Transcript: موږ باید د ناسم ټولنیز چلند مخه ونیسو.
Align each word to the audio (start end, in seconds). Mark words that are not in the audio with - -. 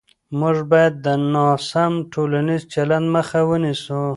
موږ 0.39 0.57
باید 0.71 0.93
د 1.05 1.07
ناسم 1.33 1.93
ټولنیز 2.13 2.61
چلند 2.73 3.07
مخه 3.15 3.39
ونیسو. 3.49 4.03